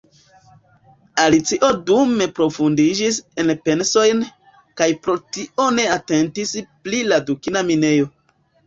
Alicio 1.23 1.69
dume 1.89 2.27
profundiĝis 2.39 3.19
en 3.45 3.53
pensojn, 3.69 4.27
kaj 4.83 4.89
pro 5.05 5.19
tio 5.39 5.71
ne 5.79 5.89
atentis 6.01 6.59
pri 6.67 7.05
la 7.13 7.23
dukina 7.31 7.67
minejo. 7.73 8.15